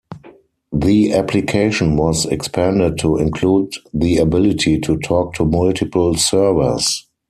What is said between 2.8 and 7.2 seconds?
to include the ability to talk to multiple servers.